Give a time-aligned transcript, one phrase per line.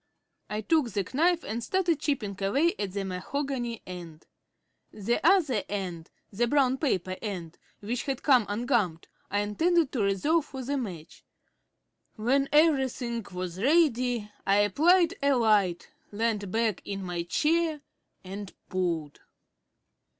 [0.49, 4.25] I took the knife and started chipping away at the mahogany end.
[4.91, 10.45] The other end the brown paper end, which had come ungummed I intended to reserve
[10.45, 11.23] for the match.
[12.15, 17.81] When everything was ready I applied a light, leant back in my chair,
[18.23, 19.19] and pulled.